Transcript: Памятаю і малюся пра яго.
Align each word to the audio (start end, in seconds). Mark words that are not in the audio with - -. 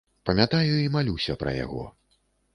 Памятаю 0.29 0.79
і 0.85 0.87
малюся 0.95 1.37
пра 1.45 1.55
яго. 1.63 1.87